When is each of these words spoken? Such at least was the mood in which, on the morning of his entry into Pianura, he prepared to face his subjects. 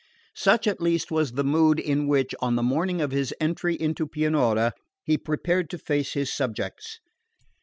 Such 0.33 0.65
at 0.65 0.81
least 0.81 1.11
was 1.11 1.33
the 1.33 1.43
mood 1.43 1.79
in 1.79 2.07
which, 2.07 2.33
on 2.41 2.55
the 2.55 2.63
morning 2.63 3.01
of 3.01 3.11
his 3.11 3.35
entry 3.39 3.79
into 3.79 4.07
Pianura, 4.07 4.73
he 5.03 5.15
prepared 5.15 5.69
to 5.69 5.77
face 5.77 6.13
his 6.13 6.33
subjects. 6.33 6.99